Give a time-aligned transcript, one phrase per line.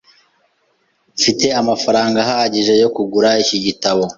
[1.17, 4.03] Mfite amafaranga ahagije yo kugura iki gitabo.